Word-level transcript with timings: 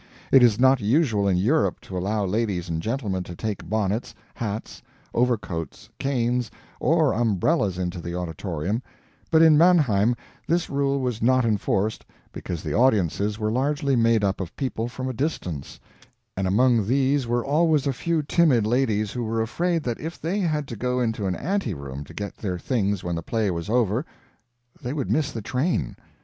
It 0.31 0.41
is 0.41 0.59
not 0.59 0.79
usual 0.81 1.27
in 1.27 1.37
Europe 1.37 1.79
to 1.81 1.95
allow 1.95 2.25
ladies 2.25 2.69
and 2.69 2.81
gentlemen 2.81 3.21
to 3.21 3.35
take 3.35 3.69
bonnets, 3.69 4.15
hats, 4.33 4.81
overcoats, 5.13 5.89
canes, 5.99 6.49
or 6.79 7.13
umbrellas 7.13 7.77
into 7.77 8.01
the 8.01 8.15
auditorium, 8.15 8.81
but 9.29 9.43
in 9.43 9.59
Mannheim 9.59 10.15
this 10.47 10.71
rule 10.71 10.99
was 11.01 11.21
not 11.21 11.45
enforced 11.45 12.03
because 12.33 12.63
the 12.63 12.73
audiences 12.73 13.37
were 13.37 13.51
largely 13.51 13.95
made 13.95 14.23
up 14.23 14.41
of 14.41 14.55
people 14.55 14.87
from 14.87 15.07
a 15.07 15.13
distance, 15.13 15.79
and 16.35 16.47
among 16.47 16.87
these 16.87 17.27
were 17.27 17.45
always 17.45 17.85
a 17.85 17.93
few 17.93 18.23
timid 18.23 18.65
ladies 18.65 19.11
who 19.11 19.23
were 19.23 19.39
afraid 19.43 19.83
that 19.83 19.99
if 20.01 20.19
they 20.19 20.39
had 20.39 20.67
to 20.69 20.75
go 20.75 20.99
into 20.99 21.27
an 21.27 21.35
anteroom 21.35 22.03
to 22.05 22.13
get 22.15 22.35
their 22.37 22.57
things 22.57 23.03
when 23.03 23.13
the 23.15 23.21
play 23.21 23.51
was 23.51 23.69
over, 23.69 24.03
they 24.81 24.93
would 24.93 25.11
miss 25.11 25.31
their 25.31 25.43
train. 25.43 25.95